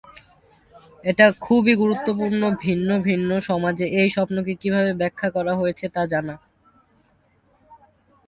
[1.03, 6.35] এটা খুবই গুরুত্বপূর্ণ ভিন্ন ভিন্ন সমাজে এই স্বপ্নকে কিভাবে ব্যাখ্যা করা হয়েছে; তা জানা।